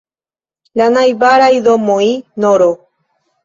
La 0.81 0.87
najbaraj 0.95 1.51
domoj 1.69 2.03
nr. 2.49 2.69